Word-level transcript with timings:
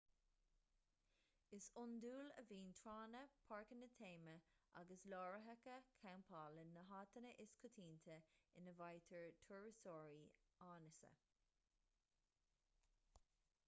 is 1.57 1.65
iondúil 1.79 2.29
a 2.41 2.43
bhíonn 2.51 2.71
tránna 2.79 3.19
páirceanna 3.49 3.89
téama 3.99 4.33
agus 4.81 5.03
láithreacha 5.13 5.75
campála 6.05 6.65
na 6.71 6.85
háiteanna 6.93 7.35
is 7.47 7.53
coitianta 7.65 8.17
ina 8.63 8.75
bhfaightear 8.81 9.37
turasóirí 9.51 10.25
áineasa 10.71 11.13